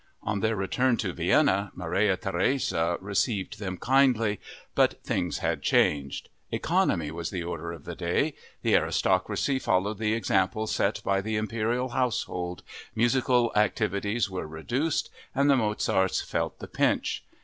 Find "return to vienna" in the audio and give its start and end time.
0.55-1.71